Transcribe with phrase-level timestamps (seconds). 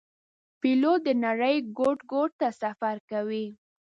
[0.61, 3.45] پیلوټ د نړۍ ګوټ ګوټ ته سفر کوي.